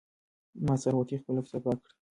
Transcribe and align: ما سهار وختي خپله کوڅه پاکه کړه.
ما 0.65 0.73
سهار 0.81 0.93
وختي 0.95 1.15
خپله 1.21 1.39
کوڅه 1.43 1.59
پاکه 1.63 1.81
کړه. 1.83 1.93